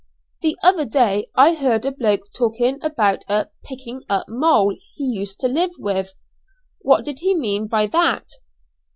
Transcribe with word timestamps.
"The 0.41 0.57
other 0.63 0.85
day 0.85 1.29
I 1.35 1.53
heard 1.53 1.85
a 1.85 1.91
bloke 1.91 2.21
talking 2.33 2.79
about 2.81 3.23
a 3.27 3.49
'picking 3.63 4.01
up 4.09 4.25
moll' 4.27 4.75
he 4.95 5.03
used 5.03 5.39
to 5.41 5.47
live 5.47 5.73
with. 5.77 6.15
What 6.79 7.05
did 7.05 7.19
he 7.19 7.35
mean 7.35 7.67
by 7.67 7.85
that?" 7.85 8.25